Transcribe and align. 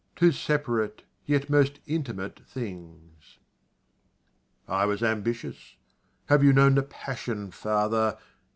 Two 0.15 0.31
separate 0.31 1.03
yet 1.27 1.47
most 1.47 1.79
intimate 1.85 2.39
things. 2.47 3.37
I 4.67 4.83
was 4.87 5.03
ambitious 5.03 5.75
have 6.25 6.43
you 6.43 6.53
known 6.53 6.73
The 6.73 6.81
passion, 6.81 7.51
father? 7.51 8.17